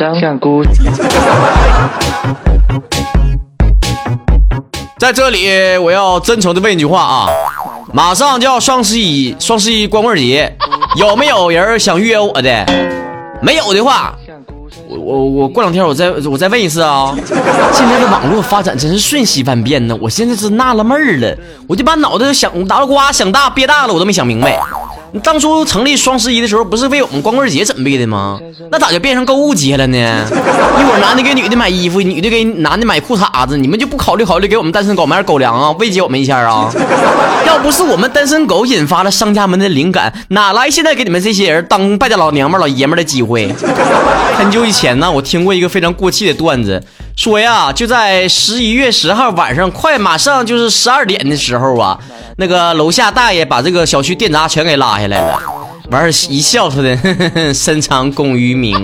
[0.00, 0.64] 张香菇。
[4.98, 7.26] 在这里，我要真诚的问一句话啊，
[7.92, 10.56] 马上就要双十一，双十一光棍节，
[10.96, 12.64] 有没有人想约我的？
[13.42, 14.14] 没有的话，
[14.88, 17.14] 我我我过两天我再我再问一次啊。
[17.74, 21.36] 现在的网络发展真是瞬息万变呢，我现在是纳了闷儿了，
[21.68, 24.58] 我就把脑袋想脑袋瓜想大憋大了，我都没想明白。
[25.12, 28.38] 你当初成立双十一的时候，不是为我们光棍节准备的吗？
[28.70, 29.96] 那咋就变成购物节了呢？
[30.30, 36.70] 一会儿男的给女的买衣服，女的给男的买裤衩子，你们就不考虑考虑给我们单身狗买点狗粮啊，慰藉我们一下啊？
[37.46, 43.52] 要不是我们单身狗引发了商家们的灵感，哪来现在给你们这些人当败家老娘们、老爷们的机会？
[44.38, 46.82] 很久以前呢，我听过一个非常过气的段子，
[47.16, 51.98] 说呀，就在十一月十号晚上，快马上就是十二点的时候啊。
[52.36, 55.38] 那个楼下大爷把这个小区电闸全给拉下来了，
[55.90, 56.96] 完事一笑说的，
[57.52, 58.82] 深藏功与名。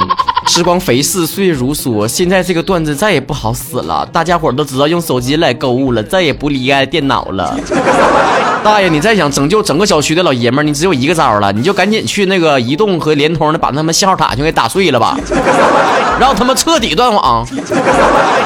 [0.48, 7.58] 时光飞逝，岁月如梭，现在这个段子再也不好使了，大家伙都知道用手机来购物了，再也不离开电脑了。
[8.66, 15.16] 大爷，你再想拯救整个小区的老爷们儿，你只有一个招了，你就赶紧去那个移动和联通的，把他们信号塔全给打碎了吧，
[16.18, 17.46] 让他们彻底断网。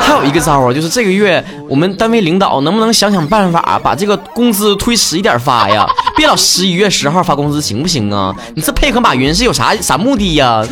[0.03, 5.87] 还有一个招啊，就是这个月我们单位领导能不能想想办法，把这个工资推迟一点发呀？
[6.19, 8.35] 别老十一月十号发工资，行不行啊？
[8.55, 10.63] 你这配合马云是有啥啥目的呀？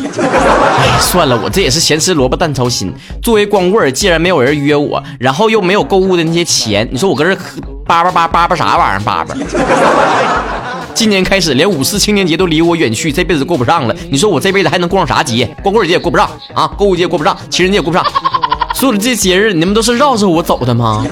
[0.77, 2.93] 哎，算了，我这也是咸吃萝卜淡操心。
[3.23, 7.35] 作为光棍，既然没有人约我，然后又没有购物的那些钱，你说我搁这
[7.89, 9.33] 叭叭叭叭叭啥玩意儿叭叭？
[10.93, 13.95] 今年开始，连五四青年节都离我远去，这辈子过不上了。
[14.11, 15.49] 你说我这辈子还能过上啥节？
[15.63, 18.05] 光棍节也过不上啊，购物节也过不上，情人节也过不上。
[18.75, 21.03] 所有的这些节日，你们都是绕着我走的吗？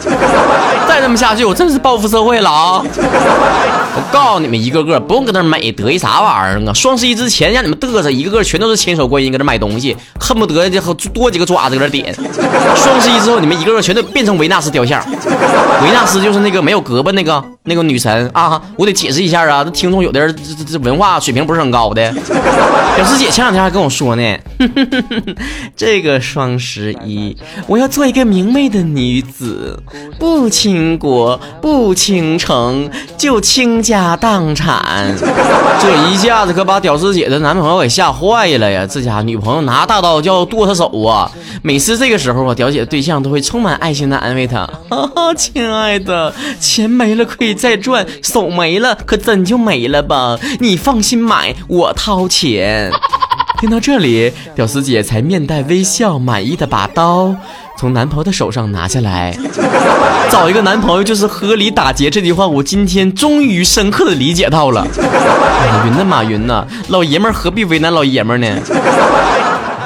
[0.97, 2.81] 再这么下去，我真是报复社会了啊！
[3.95, 6.73] 我告诉你们，一个个不用搁那美得意啥玩意儿啊！
[6.73, 10.81] 双十一之前让你们嘚瑟，一个个全都是千手观音搁这买东西，恨不得就
[11.13, 12.11] 多几个爪子搁这点。
[12.75, 14.99] 双十一之后，你们一个个全都变成维纳斯雕像。
[15.83, 18.59] 维纳斯就是那个没有胳膊那个那个女神啊！
[18.75, 22.11] 我得解释一下啊，这听众有的人这这这文化水平不是很高的。
[22.97, 24.37] 表师姐前两天还跟我说呢，
[25.75, 27.37] 这个双十一。
[27.67, 29.79] 我要做一个明媚的女子，
[30.17, 30.49] 不
[30.87, 35.13] 倾国不倾城，就倾家荡产。
[35.81, 38.87] 这一下子可把屌丝姐的男朋友给吓坏了呀！
[38.89, 41.29] 这家女朋友拿大刀就要剁他手啊！
[41.61, 50.39] 每次这个时候啊，屌姐的对象都会充满爱心的安慰她：“哈哈，亲爱的，钱没了可以再赚，手没了可真就没了吧？
[50.61, 52.89] 你放心买，我掏钱。
[53.59, 57.35] ”听到这里，屌丝姐才面带微笑，满意的把刀
[57.77, 59.37] 从男朋友的手上拿下来。
[60.29, 64.85] 找一个男朋友就是合理打劫，这句话我今天终于深刻的理解到了。
[64.85, 68.61] 马云呐，马云呐，老爷们儿何必为难老爷们儿呢？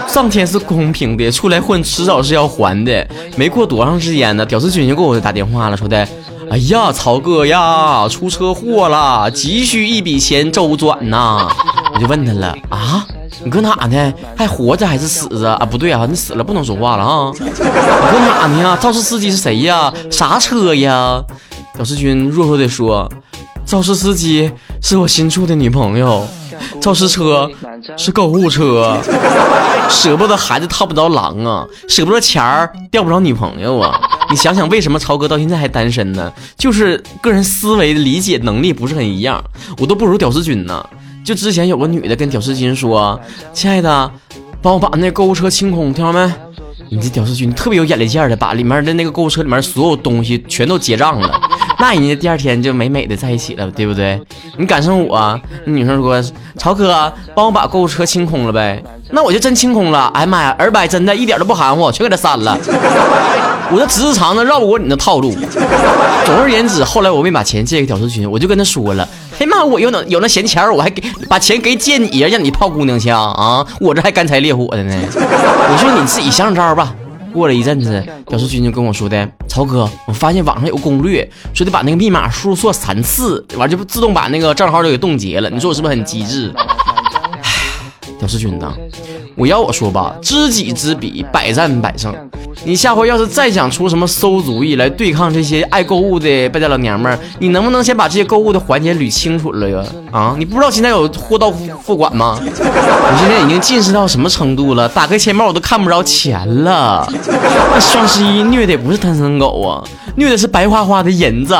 [0.07, 3.07] 上天是公平的，出来混迟早是要还的。
[3.37, 6.05] 没过多长时间呢，屌丝君就给我打电话了，说的
[6.49, 11.47] ：“哎呀，曹哥呀，出车祸了，急需一笔钱周转呐。”
[11.93, 13.05] 我就问他了啊。
[13.43, 14.13] 你搁哪呢？
[14.37, 15.65] 还活着还是死着啊？
[15.65, 17.31] 不对啊，你死了不能说话了啊！
[17.33, 18.77] 你搁哪呢？
[18.79, 19.91] 肇事司机是谁呀？
[20.11, 21.23] 啥车呀？
[21.73, 23.09] 屌丝军弱弱的说
[23.65, 26.27] ：“肇事司机是我新处的女朋友，
[26.79, 27.49] 肇事车
[27.97, 28.97] 是购物车，
[29.89, 33.99] 舍不得孩子套不着狼啊，舍不得钱儿钓不着女朋友啊！
[34.29, 36.31] 你想想，为什么曹哥到现在还单身呢？
[36.57, 39.43] 就是个人思维理解能力不是很一样，
[39.79, 40.85] 我都不如屌丝君呢。”
[41.23, 43.19] 就之前有个女的跟屌丝君说
[43.53, 44.11] ：“亲爱的，
[44.61, 46.31] 帮我把那购物车清空，听到没？
[46.89, 51.39] 你这屌丝君特别有眼力见的，把里面的那个购物车里面所有东西全都结账了。
[51.81, 54.21] 那人家第二天就美美的在一起了，对不对？
[54.57, 56.23] 你赶上我，那女生说：
[56.57, 58.81] 曹哥，帮我把购物车清空了呗。
[59.09, 60.09] 那我就真清空了。
[60.13, 62.55] 哎呀妈呀，二百真的一点都不含糊，全给他删了。
[63.73, 65.31] 我这直肠子绕不过你的套路。
[66.25, 69.07] 总而言之，后来我没把钱借给屌丝群，我就跟他说了。”
[69.39, 69.65] 哎妈！
[69.65, 73.65] 我有那有那闲钱我还给把钱给借你呀，让你泡姑娘去啊！
[73.79, 74.95] 我这还干柴烈火的呢。
[75.15, 76.93] 我说你自己想想招吧。
[77.31, 85.49] 过了一阵子，屌丝君就跟我说的：“曹哥，我发现网上有攻略，说得把那个密码输入错三次，完就自动把那个账号就给冻结了。
[85.49, 86.51] 你说我是不是很机智？”
[87.41, 87.49] 哎，
[88.19, 88.73] 屌丝君呐，
[89.35, 92.13] 我要我说吧，知己知彼，百战百胜。
[92.63, 99.83] 你下回要是再想出什么馊主意来对抗这些爱购物的败家老娘们儿，你能不能先把这些购物的环节捋清楚了呀？
[100.11, 101.49] 啊，你不知道现在有货到
[101.81, 102.37] 付款吗？
[102.41, 104.87] 我现在已经近视到什么程度了？
[104.89, 107.07] 打开钱包我都看不着钱了。
[107.73, 109.81] 那双十一虐的不是单身狗啊，
[110.15, 111.55] 虐的是白花花的银子。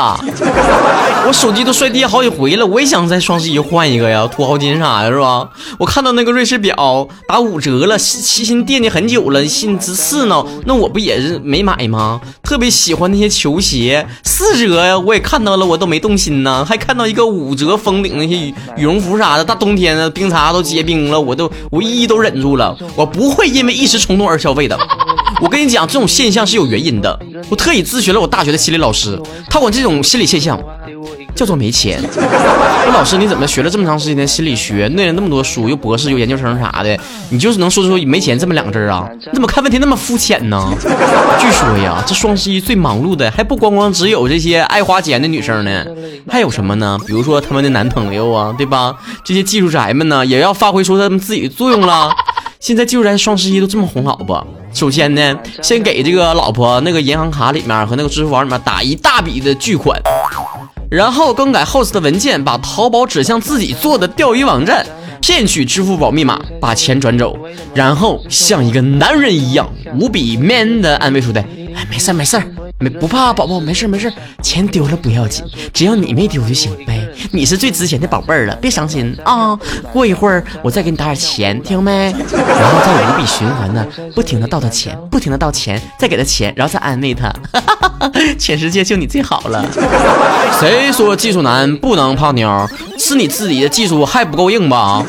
[1.24, 5.48] 我手机都摔地好几回了，我也想在双十一换一个呀，土豪金啥的，是吧？
[5.78, 10.44] 我看到那个瑞士表打五折了，心心惦记很久了，心直刺挠。
[10.66, 12.20] 那我不也是没买吗？
[12.42, 16.64] 特别喜欢那些球鞋，四折呀，我也看到了，我都没动心呢。
[16.64, 24.76] 还看到一个五折封顶那些羽羽绒服啥的，大冬天的冰碴都结冰了，我都我一一都忍住了，我不会因为一时冲动而消费的。
[25.40, 27.18] 我跟你讲，这种现象是有原因的。
[27.48, 29.20] 我特意咨询了我大学的心理老师，
[29.50, 30.56] 他管这种心理现象
[31.34, 32.00] 叫做没钱。
[32.16, 36.98] 那老师，你怎么学了这么长时间的心理学，念了那么多书，又博士又研究生啥的，
[37.30, 39.08] 你就是能说出没钱这么两个字啊？
[39.12, 40.72] 你怎么看问题那么肤浅呢？
[41.38, 45.84] 据说呀，这双十一最忙碌的还不光光只有这些爱花钱的女生呢，
[46.28, 46.98] 还有什么呢？
[47.06, 48.94] 比如说他们的男朋友啊，对吧？
[49.24, 52.10] 这些技术宅们呢，也要发挥出他们自己的作用了。
[52.60, 54.46] 现在技术宅双十一都这么哄老婆？
[54.72, 60.00] 首先呢，先给这个老婆那个银行卡里面和那个支付宝里面打一大笔的巨款，
[60.92, 64.86] 然后更改 host 的文件，把淘宝指向自己做的钓鱼网站，
[65.22, 67.34] 骗取支付宝密码，把钱转走，
[67.72, 69.66] 然后像一个男人一样
[69.98, 71.40] 无比 man 的安慰说的
[71.74, 72.44] ：“哎，没事儿没事儿。”
[72.82, 74.12] 没不怕，宝宝没事没事，
[74.42, 77.08] 钱丢了不要紧，只要你没丢就行呗。
[77.30, 79.56] 你是最值钱的宝贝儿了，别伤心啊。
[79.92, 82.12] 过一会儿我再给你打点钱，听没？
[82.32, 87.32] 然后再无比循环的，不停的倒他钱，不停的倒钱，再给他钱，然后再安慰他。
[88.36, 89.64] 全世界就你最好了。
[90.58, 92.68] 谁说技术男不能泡妞？
[92.98, 95.02] 是你自己的技术还不够硬吧？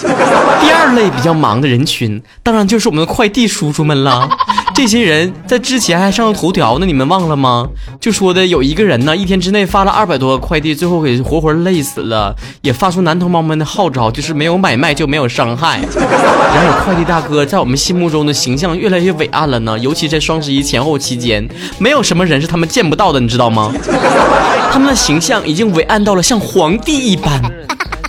[0.62, 4.30] 第二类比较忙的人群，当然就是我们的快递叔叔们了。
[4.76, 7.63] 这些人在之前还上了头条呢，你们忘了吗？
[8.00, 12.36] 就说的有一个人呢，一天之内发了二百多个快递，最后给活活累死了。
[12.62, 15.80] 也发出男同胞们的号召，就是没有买卖就没有伤害。
[15.96, 21.48] 然而快递大哥在我们心目中的形象越来越伟岸了呢，尤其在双十一前后期间，
[21.80, 23.74] 没有什么人是他们见不到的，你知道吗？
[24.72, 27.42] 他们的形象已经伟岸到了像皇帝一般。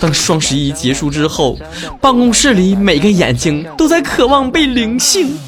[0.00, 1.56] 当双十一结束之后，
[2.00, 5.38] 办公室里每个眼睛都在渴望被灵性。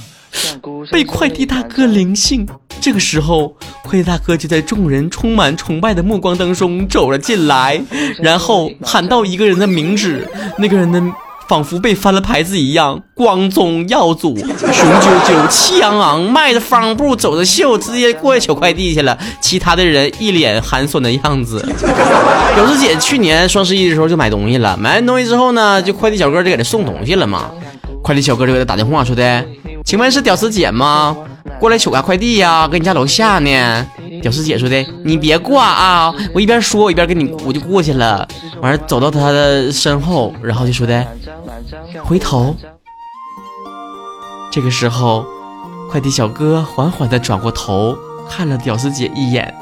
[0.91, 2.47] 被快递大哥灵性，
[2.81, 7.81] 这个时候，快递大哥就在众人充满崇拜的目光当中走了进来，
[8.23, 10.29] 然后喊到一个人的名字，
[10.59, 11.13] 那个人呢，
[11.49, 19.19] 仿佛被翻了牌子一样，光宗耀祖，雄赳赳，气昂昂，迈着方步，走着秀，直接过去取快递去了。
[19.41, 21.59] 其他的人一脸寒酸的样子。
[22.55, 27.51] 表师姐去年双十一的时候就买东西了，买完东西之后呢，就快递小哥就给他送东西了嘛。
[28.07, 29.45] 快递小哥就给他打电话说的。
[29.85, 31.17] 请问是屌丝姐吗？
[31.59, 33.85] 过来取个快递呀，搁你家楼下呢。
[34.23, 36.15] 屌丝姐说的，你别挂啊！
[36.33, 38.27] 我一边说，我一边跟你，我就过去了。
[38.63, 41.05] 完了，走到他的身后，然后就说的，
[42.05, 42.55] 回头。
[44.53, 45.27] 这个时候，
[45.91, 47.99] 快递小哥缓缓的转过头，
[48.31, 49.53] 看了屌丝姐一眼。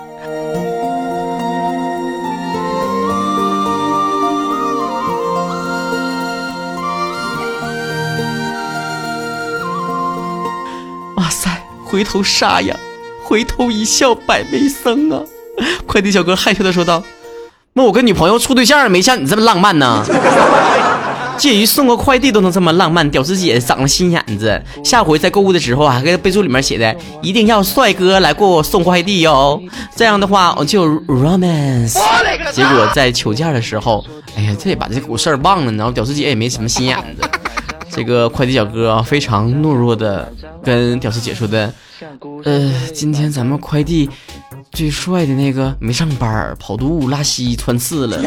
[11.94, 12.76] 回头杀呀，
[13.22, 15.22] 回头一笑百媚生啊！
[15.86, 17.00] 快递小哥害羞的说道
[17.74, 20.04] ：“那我跟女朋友处对象，没像你这么浪漫呢。
[21.38, 24.60] 介于送个快递都能这么浪漫，屌丝姐长了心眼子。
[24.82, 26.92] 下回在购物的时候啊，给备注里面写的
[27.22, 29.62] 一定要帅哥来给我送快递哟。
[29.94, 31.96] 这样的话我就 romance。
[32.50, 34.04] 结果在求件的时候，
[34.36, 37.28] 哎呀，这也把这股事儿忘了，然后屌丝姐也没什么心眼子。
[37.94, 41.72] 这个快递小哥啊非常懦弱的跟屌丝姐说的。”
[42.44, 44.10] 呃，今天咱们快递
[44.72, 48.18] 最帅的那个没上班，跑肚、拉稀、穿刺了。
[48.20, 48.26] 你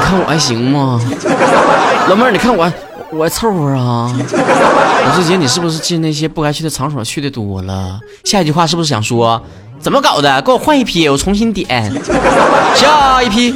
[0.00, 0.98] 看我还行吗？
[2.08, 2.72] 老妹儿，你看我，
[3.10, 4.16] 我还凑合啊。
[5.04, 8.00] 老师姐，你是不是进那些不该去的场所去的多了？
[8.24, 9.42] 下一句话是不是想说，
[9.78, 10.40] 怎么搞的？
[10.40, 11.92] 给我换一批，我重新点。
[12.74, 13.52] 下一批。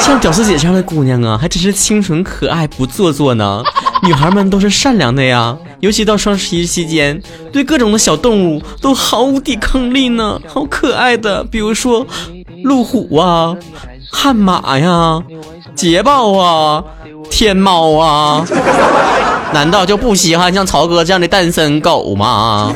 [0.00, 3.62] 像屌丝姐这样的姑娘啊，还真是清纯可爱，不做作呢。
[4.02, 7.20] 女孩们都是善良的呀，尤其到双十一期间，
[7.52, 12.06] 对各种的小动物都毫无抵抗力呢，好可爱的，比如说
[12.64, 13.54] 路虎啊、
[14.10, 15.22] 悍马呀、
[15.74, 16.82] 捷豹啊、
[17.30, 18.44] 天猫啊，
[19.52, 22.72] 难道就不稀罕像曹哥这样的单身狗吗？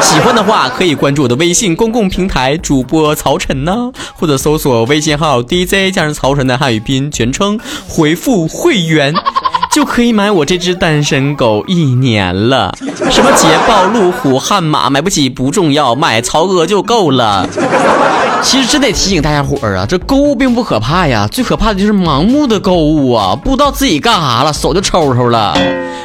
[0.00, 7.58] 喜欢的话可以关注我的微信公共平台主播曹晨呢，或者搜索微信号 DJ 加上曹晨的汉语拼音全称，
[7.88, 9.12] 回复会员。
[9.70, 12.76] 就可以买我这只单身狗一年了。
[13.10, 17.46] 什么捷豹、路虎、悍马，买不起不重要，买曹哥就够了。
[18.42, 25.56] 其实真得提醒大家伙儿啊，这购物并不可怕呀，最可怕的就是盲目的购物啊，不知道自己干啥了，手就抽抽了。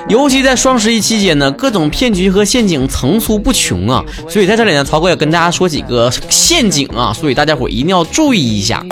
[0.09, 4.03] 尤其在双十一期间呢，各种骗局和陷阱层出不穷啊。
[4.29, 8.83] 所以在这里呢，曹哥也跟大家说几个陷阱啊，所以大家伙一定要注意一下。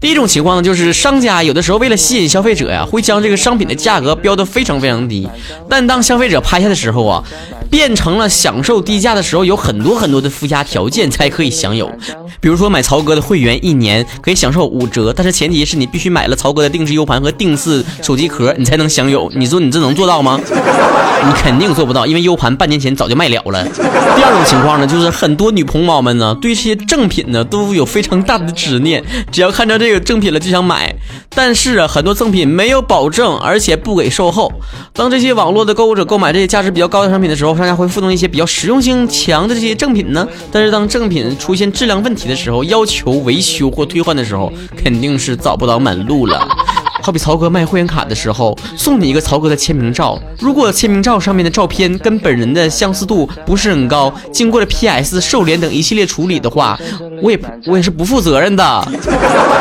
[0.00, 5.26] 第一种情况呢，就是商家有的时候为了吸引消费者呀，会将这个商品的价格标的非常非常低，
[5.68, 7.24] 但当消费者拍下的时候啊，
[7.74, 11.90] 变成了享受低价的时候，有很多很多的附加条件才可以享有。
[12.40, 19.28] 比如说买曹哥的会员，一年可以享受五折，但是前提是你必须买了曹哥的定制 U 盘和定制手机壳，你才能享有。
[19.34, 20.38] 你说你这能做到吗？
[21.26, 23.64] 你肯定做不到，因为 U 盘半年前早就卖了了。
[23.64, 29.02] 第二种情况呢，就是很多女同胞们呢，对这些正品呢都有非常大的执念，
[29.32, 30.94] 只要看到这个正品了就想买。
[31.30, 34.52] 但是啊，很多赠品没有保证，而且不给售后。
[34.92, 40.28] 当这些网络的购物者购买这些价值比较高的商品的时候，大家会附赠一些比较实用性强的这些正品呢。
[40.52, 46.46] 但是当正品出现质量问题的时候，要求维修或退换的时候，肯定是找不到门路了。
[47.04, 50.18] 好比曹哥卖会员卡的时候，送你一个曹哥的签名照。
[50.38, 56.80] 如果签名照上面的照片跟本人的相似度不是很高，经过了 PS、瘦脸等一系列处理的话，
[57.20, 58.64] 我也我也是不负责任的。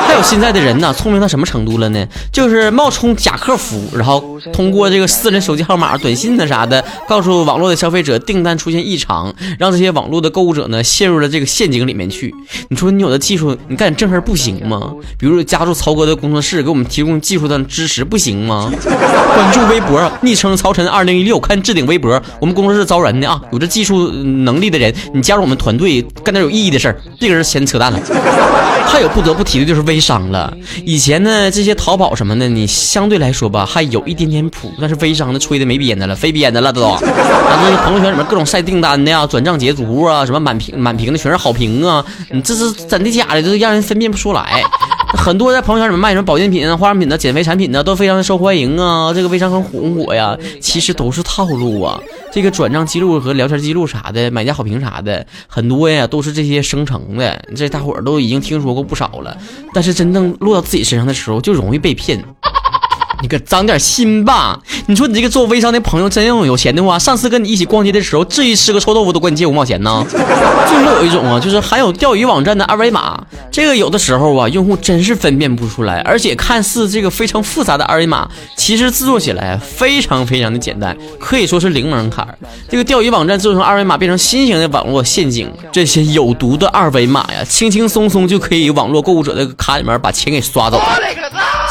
[0.08, 2.08] 还有现在的人呢，聪明到什么程度了呢？
[2.32, 4.24] 就是冒充假客服，然后
[4.54, 12.34] 通过这个私人手机号码、短信呢啥的，告诉网络的消费者订单出现异常，让这些网络的购物者呢陷入了这个陷阱里面去。
[12.70, 14.94] 你说你有的技术，你干点正事不行吗？
[15.18, 17.20] 比如加入曹哥的工作室，给我们提供。
[17.33, 18.72] 技术的支持不行吗？
[19.36, 22.22] 关注微博，昵称曹晨二零一六，看置顶微博。
[22.40, 28.00] 我们工作室招人的啊，有这技术能力的人，你加入我们团队，干点有意义的事儿，别搁这闲扯淡了。
[28.86, 30.56] 还有不得不提的就是微商了。
[30.86, 36.84] 以前呢，这些淘宝什么的，你相对来说吧，还有一点点谱，但是微商的吹的没边的了，飞边的了都。
[36.84, 44.62] 啊，这朋友圈里面各种晒订单的呀，转账截图啊，什么满屏满屏的全是好评啊，你这是真的假的，都让人分辨不出来。
[45.16, 50.38] 很多在朋友圈里面卖什么保健品啊、化妆品的、减肥产品的，都非常的受欢迎啊，这个微商很红火呀。
[50.60, 52.00] 其实都是套路啊，
[52.32, 59.38] 这个转账记录和聊天记录啥的，买家好评啥的，很多呀都是这些生成的，这大伙儿都已经听说过不少了。
[59.74, 62.22] 但是真正落到自己身上的时候，就容易被骗。
[63.24, 64.60] 你可长点心吧！
[64.88, 70.06] 你说你这个做微商的朋友真要有钱的话，上次跟你一起逛街的时候，至于吃个臭豆腐都管你借五毛钱呢？
[70.68, 78.28] 最后有一种啊，就是含有钓鱼网站的二维码，这个有的时候啊，用户真是分辨不出来，而且看似这个非常复杂的二维码，
[78.58, 82.28] 其实制作起来非常非常的简单，可以说是零门槛。
[82.70, 90.78] 这个钓鱼网站制作成二维码，变成新型的网络陷阱，这些有毒的二维码呀，轻轻松松就可以网络购物者的卡里面把钱给刷走。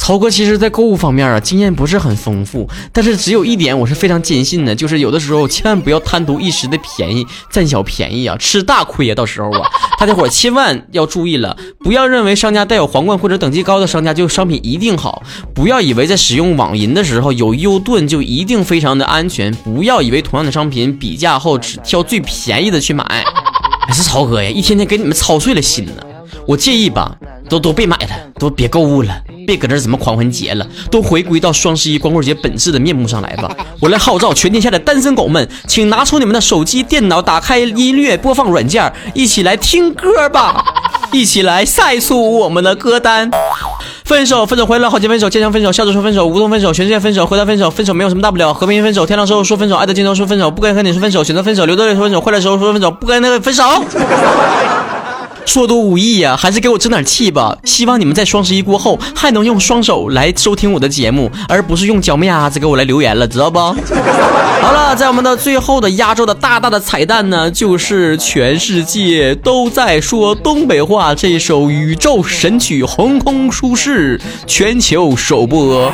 [0.00, 9.14] 曹哥其实，在购物方面啊，经验不是很丰富，但是只有一点我是非常坚信的，就是有的时候千万不要贪图一时的便宜，占小便宜啊，吃大亏啊！
[9.14, 9.68] 到时候啊，
[9.98, 15.22] 大家伙千万要注意了，不要认为商家带有皇冠或者等级高的商家就商品一定好，
[15.54, 23.04] 不要以为在使用网银的时候有优盾就一定非常的安全，不要以为同样的商品比价后只挑最便宜的去买。
[23.86, 25.92] 还 是曹哥呀，一天天给你们操碎了心呢。
[26.46, 27.16] 我建议吧，
[27.48, 28.08] 都都别买了，
[28.38, 29.22] 都别购物了。
[29.46, 33.50] 别搁这怎么狂欢节了，都回归到双十一光棍节本质的面目上来吧！
[33.80, 40.64] 我来号召全天下的单身狗们，请拿出你们的手机、电脑，打开音乐播放软件，一起来听歌吧！
[41.12, 43.30] 一起来晒出我们的歌单。
[44.04, 53.62] 分手，分手回来，好几分手，坚强分手，笑着说分手，无痛分手，全世界分手，回答分手，分手没有什么大不了，和平分手，天亮时候说分手，爱的尽头说分手，不该和你说分手，选择分手，流着泪说分手，快乐时候说分手，不该那个分手。
[55.44, 57.56] 说多无益呀，还是给我争点气吧。
[57.64, 63.58] 希望你们在双十一过后还能用双手来收听我的节目，而不是用脚丫子给我来留言了，知道不？
[63.58, 75.92] 好了，在我们的最后的压轴的大大的彩蛋呢，就是全世界都在说东北话这首宇宙神曲《横空出世》全球首播。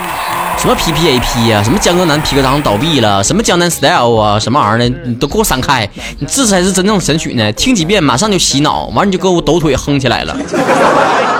[0.59, 1.62] 什么 P P A P 呀？
[1.62, 3.23] 什么江歌南皮革厂倒闭了？
[3.23, 4.40] 什么江南 Style 啊？
[4.40, 4.88] 什么玩意儿的？
[5.07, 5.88] 你都给我闪开！
[6.19, 7.52] 你这才是真正的神曲呢！
[7.52, 10.37] 听几遍马上就洗脑，完了你就给我抖腿哼起来了。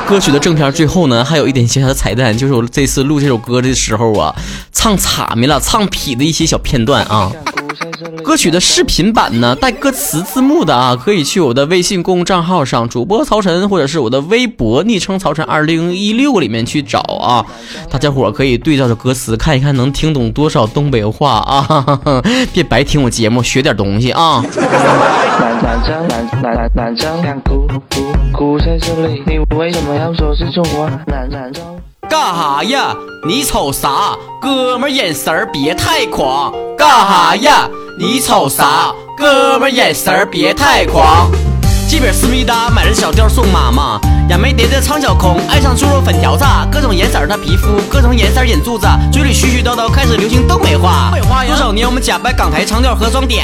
[0.09, 4.35] 歌曲的正片最后呢，还有一点小小的彩蛋，就是我这次录这首歌的时候啊，
[4.73, 7.31] 唱岔没了，唱痞的一些小片段啊。
[8.23, 17.45] 歌曲的视频版呢，带歌词字幕的啊，可以去我的微信公众账号上，主播曹晨，或者是我的微博昵称曹晨二零一六里面去找啊。
[17.91, 22.01] 大家伙可以对照着歌词看一看，能听懂多少东北话啊？
[22.53, 24.43] 别白听我节目，学点东西啊。
[32.09, 32.97] 干哈呀？
[33.27, 34.17] 你瞅啥？
[34.41, 36.53] 哥们眼神儿别太狂。
[36.77, 37.69] 干哈呀？
[37.99, 38.93] 你瞅啥？
[39.17, 41.31] 哥们眼神儿别太狂。
[41.89, 43.99] 鸡饼思密达买了小调送妈妈。
[44.29, 51.11] 杨梅蝶的苍小空爱上猪肉粉条子，各种颜色的皮肤，各种颜色眼珠子，嘴里絮絮叨叨开始流行东北话。
[51.47, 53.41] 多少年我们假扮港台腔调和装嗲，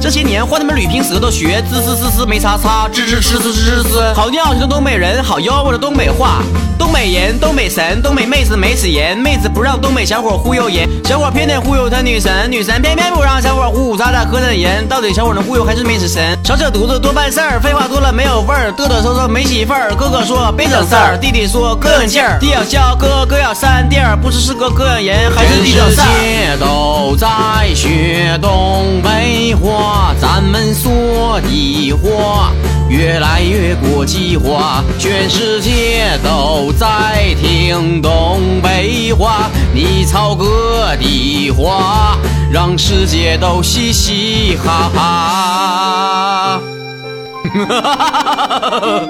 [0.00, 4.14] 这些年换他们捋平舌头学滋滋滋滋没叉叉，吱吱吱吱吱吱。
[4.14, 6.42] 好尿性的东北人，好吆喝的东北话。
[6.78, 14.88] 东东北人，东北神，东北妹子没死人，妹子不让东北小伙忽悠人，小伙偏得忽悠他女神，女神偏偏不让小伙呼呼喳喳磕碜人。
[14.88, 16.36] 到底小伙能忽悠还是没死神？
[16.44, 19.94] 少扯犊子多办事儿，废话多了没有味儿，嘚嘚瑟瑟没媳妇儿。
[19.94, 26.04] 哥哥说别整事儿，弟弟说膈应劲儿，弟要笑哥哥要扇地儿，不知是哥膈应人还是弟整事儿。
[26.04, 27.28] 全世界都在
[27.74, 32.52] 学东北话，咱们说的话。
[32.88, 39.48] 越来越国际化，全世界都在听东北话。
[39.72, 42.18] 你操哥的话，
[42.52, 46.60] 让世界都嘻嘻哈哈。
[47.50, 49.02] 哈哈哈哈哈！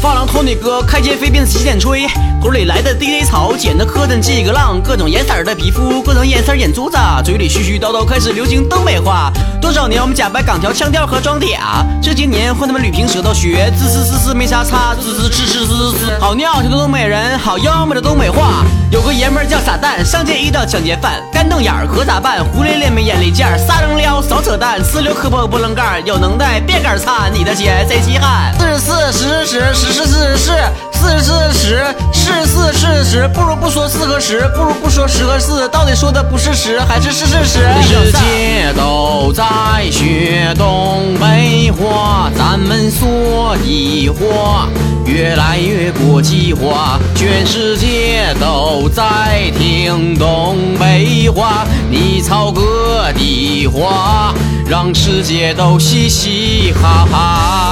[0.00, 2.06] 发廊托尼哥开街飞鞭子洗剪吹，
[2.42, 9.30] 口里来的 DJ 草剪的磕碜几个浪，各种颜色的皮肤，各种颜色眼珠子，嘴里絮絮叨叨开始流行东北话。
[9.60, 16.18] 多少年我们假扮港条腔调和装嗲，这些年换他们捋平舌头学，滋滋滋滋没啥差，滋滋滋滋滋滋。
[16.18, 18.64] 好尿性的东北人，好妖媚的东北话。
[18.90, 22.44] 有个爷们儿叫傻蛋，上街遇到抢劫犯，干瞪眼儿可咋办？
[22.44, 28.52] 胡咧咧没眼力见儿，撒扔撩少扯淡，呲溜磕破波棱盖儿，有能耐别杆擦，你的鞋谁稀罕？
[28.58, 29.92] 四十四十十十。
[29.92, 30.52] 十四十四
[31.00, 37.60] 十四十是四是十，不如不说四和十，不如不说十和四，到底说的不是十还是是是十？
[37.60, 39.44] 全世界都在
[39.90, 44.68] 学东北话，咱们说的话
[45.06, 54.34] 越来越国际化，全世界都在听东北话，你操哥的话，
[54.68, 57.69] 让世界都嘻嘻哈哈。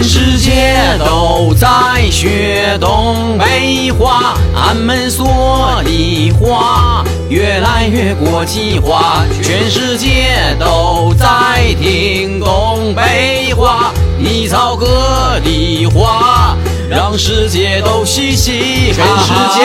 [0.00, 1.68] 全世界都在
[2.10, 9.26] 学东北话，俺们说的话越来越国际化。
[9.42, 16.29] 全世界都在听东北话，你操哥的话。
[17.10, 19.64] 让世界都嘻嘻哈哈，全世界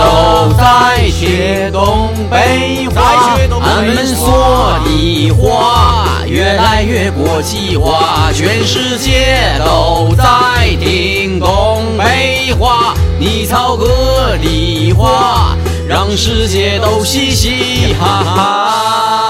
[0.00, 10.24] 都在学东北话，俺们说的话越来越国际化，全世界都在
[10.80, 15.56] 听东北话，你操哥的话，
[15.88, 19.29] 让世界都嘻嘻哈哈。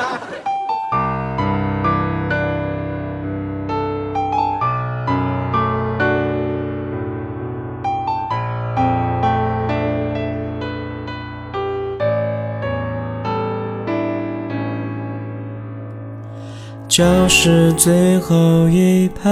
[17.01, 19.27] 教室最后一排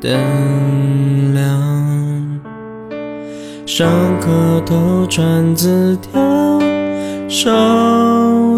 [0.00, 2.40] 灯亮，
[3.66, 6.60] 上课偷传字条
[7.28, 7.50] 收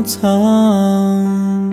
[0.03, 1.73] 藏，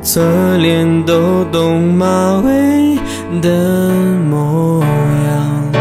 [0.00, 2.98] 侧脸抖动马尾
[3.42, 3.90] 的
[4.30, 4.82] 模
[5.26, 5.72] 样，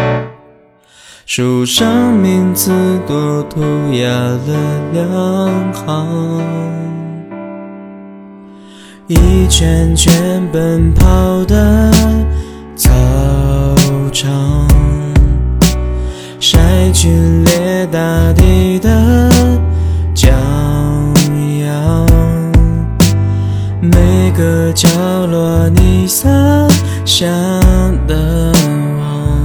[1.26, 2.69] 书上名字
[3.08, 3.62] 多涂
[3.93, 4.41] 鸦了
[4.91, 6.92] 两行。
[9.07, 10.13] 一圈圈
[10.49, 11.91] 奔跑的
[12.73, 12.89] 操
[14.13, 14.65] 场，
[16.39, 16.57] 晒
[16.93, 17.09] 剧
[17.43, 17.99] 烈大
[18.31, 19.29] 地的
[20.15, 20.29] 骄
[21.59, 22.07] 阳，
[23.81, 24.87] 每个角
[25.25, 26.29] 落你洒
[27.03, 27.27] 下
[28.07, 28.53] 的
[28.99, 29.43] 网，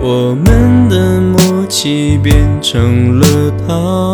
[0.00, 3.26] 我们的默契变成了
[3.64, 4.07] 糖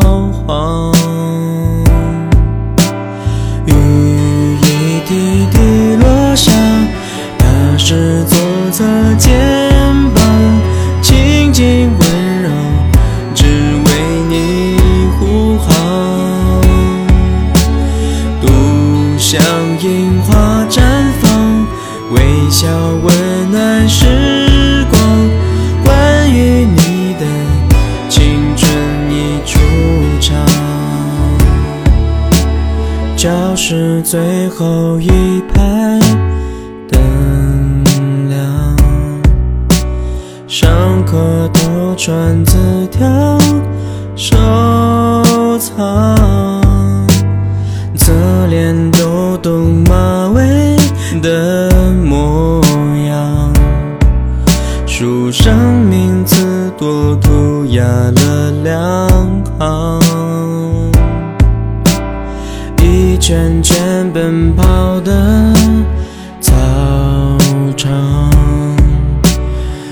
[34.56, 35.08] 后一
[35.52, 35.98] 排
[36.88, 37.84] 灯
[38.28, 38.76] 亮，
[40.46, 40.70] 上
[41.04, 43.36] 课偷传字条
[44.14, 44.36] 收
[45.58, 45.82] 藏，
[47.96, 48.12] 侧
[48.48, 50.76] 脸都懂马尾
[51.20, 52.60] 的模
[53.08, 53.52] 样，
[54.86, 55.52] 书上
[55.90, 59.33] 名字多涂鸦了两
[63.34, 65.52] 圈圈奔跑的
[66.40, 66.52] 操
[67.76, 68.30] 场，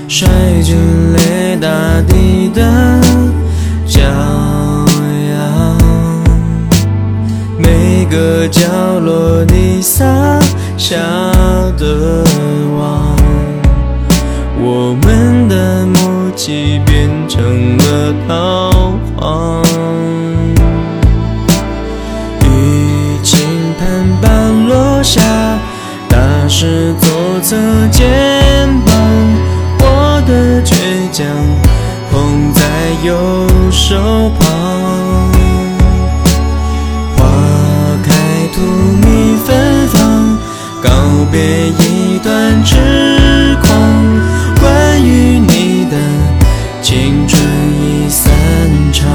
[0.07, 0.29] 摔
[0.61, 0.77] 进
[1.11, 1.67] 泪大
[2.07, 2.61] 地的。
[3.85, 5.77] 骄阳，
[7.59, 8.61] 每个角
[9.01, 10.05] 落你撒
[10.77, 10.95] 下
[11.77, 12.23] 的
[12.77, 13.13] 网，
[14.57, 18.52] 我们的默契变成了逃
[26.63, 27.09] 是左
[27.41, 27.57] 侧
[27.91, 28.07] 肩
[28.85, 28.95] 膀，
[29.79, 30.71] 我的倔
[31.11, 31.27] 强。
[32.09, 32.63] 捧在
[33.03, 33.13] 右
[33.69, 34.47] 手旁，
[37.17, 37.25] 花
[38.01, 38.13] 开
[38.53, 38.61] 荼
[39.01, 40.37] 蘼芬芳，
[40.81, 40.89] 告
[41.29, 42.77] 别一段痴
[43.61, 43.69] 狂。
[44.61, 45.97] 关于你的
[46.81, 48.31] 青春已散
[48.93, 49.11] 场，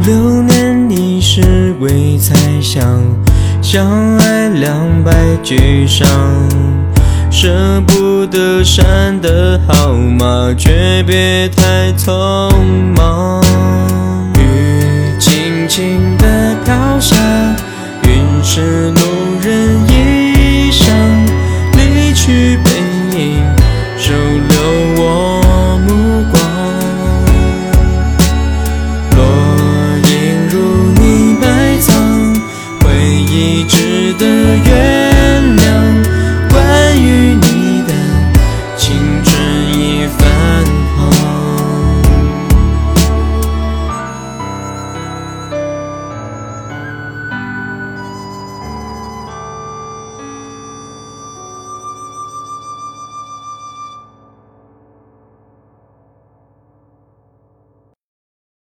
[0.00, 2.82] 流年已是未猜想，
[3.62, 4.15] 相
[5.46, 6.08] 街上。
[7.30, 12.50] 舍不得删的号码，诀别太匆
[12.96, 13.40] 忙。
[14.40, 17.16] 雨轻轻地飘下，
[18.02, 19.00] 云是路
[19.40, 20.90] 人衣裳，
[21.74, 22.70] 离去背
[23.16, 23.38] 影。